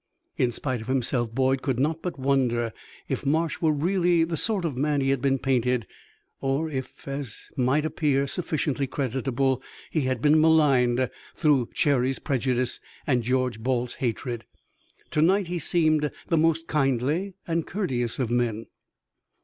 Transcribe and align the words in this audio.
In 0.35 0.51
spite 0.51 0.81
of 0.81 0.87
himself 0.87 1.31
Boyd 1.31 1.61
could 1.61 1.79
not 1.79 2.01
but 2.01 2.17
wonder 2.17 2.73
if 3.07 3.23
Marsh 3.23 3.61
were 3.61 3.71
really 3.71 4.23
the 4.23 4.35
sort 4.35 4.65
of 4.65 4.75
man 4.75 4.99
he 4.99 5.11
had 5.11 5.21
been 5.21 5.37
painted; 5.37 5.85
or 6.39 6.67
if, 6.71 7.07
as 7.07 7.51
might 7.55 7.85
appear 7.85 8.25
sufficiently 8.25 8.87
credible, 8.87 9.61
he 9.91 10.01
had 10.05 10.19
been 10.19 10.41
maligned 10.41 11.11
through 11.35 11.69
Cherry's 11.75 12.17
prejudice 12.17 12.79
and 13.05 13.21
George 13.21 13.59
Balt's 13.59 13.93
hatred. 14.01 14.45
To 15.11 15.21
night 15.21 15.49
he 15.49 15.59
seemed 15.59 16.09
the 16.29 16.35
most 16.37 16.65
kindly 16.65 17.35
and 17.45 17.67
courteous 17.67 18.17
of 18.17 18.31
men. 18.31 18.65